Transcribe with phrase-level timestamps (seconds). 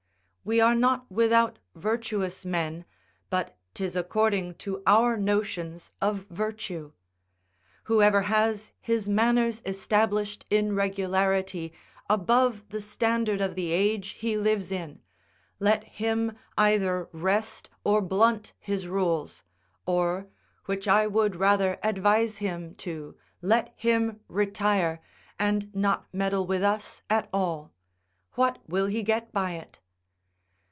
[0.43, 2.85] We are not without virtuous men,
[3.29, 6.93] but 'tis according to our notions of virtue.
[7.83, 11.73] Whoever has his manners established in regularity
[12.09, 15.03] above the standard of the age he lives in,
[15.59, 19.43] let him either wrest or blunt his rules,
[19.85, 20.25] or,
[20.65, 25.01] which I would rather advise him to, let him retire,
[25.37, 27.71] and not meddle with us at all.
[28.33, 29.77] What will he get by it?